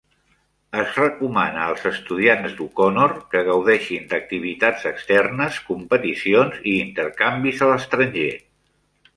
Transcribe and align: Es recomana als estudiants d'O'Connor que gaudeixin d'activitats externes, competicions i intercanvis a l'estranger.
Es 0.83 0.93
recomana 0.99 1.65
als 1.73 1.83
estudiants 1.89 2.55
d'O'Connor 2.61 3.13
que 3.35 3.43
gaudeixin 3.49 4.07
d'activitats 4.15 4.89
externes, 4.93 5.61
competicions 5.69 6.59
i 6.73 6.77
intercanvis 6.89 7.65
a 7.67 7.73
l'estranger. 7.75 8.29